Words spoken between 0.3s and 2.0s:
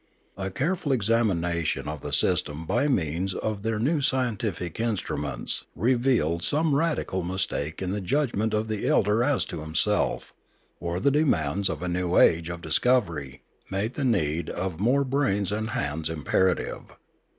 A careful examination